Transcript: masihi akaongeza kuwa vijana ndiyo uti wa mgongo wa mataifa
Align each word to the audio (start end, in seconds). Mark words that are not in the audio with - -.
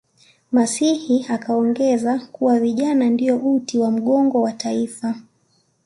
masihi 0.51 1.25
akaongeza 1.29 2.19
kuwa 2.31 2.59
vijana 2.59 3.09
ndiyo 3.09 3.37
uti 3.37 3.79
wa 3.79 3.91
mgongo 3.91 4.41
wa 4.41 4.49
mataifa 4.49 5.15